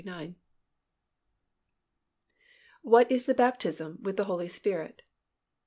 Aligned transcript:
_What 2.83 3.11
is 3.11 3.27
the 3.27 3.35
baptism 3.35 3.99
with 4.01 4.17
the 4.17 4.23
Holy 4.25 4.47
Spirit? 4.47 5.03